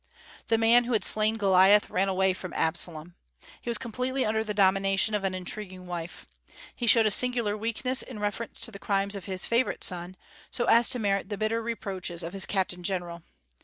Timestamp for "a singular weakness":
7.05-8.01